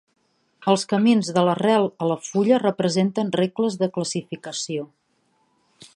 Els 0.71 0.85
camins 0.93 1.29
de 1.35 1.43
l'arrel 1.47 1.85
a 2.05 2.09
la 2.13 2.17
fulla 2.29 2.59
representen 2.63 3.31
regles 3.39 3.77
de 3.83 3.91
classificació. 3.99 4.91